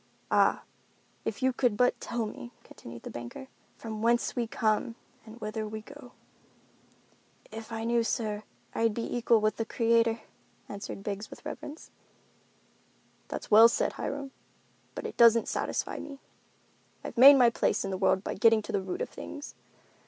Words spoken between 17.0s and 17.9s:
I've made my place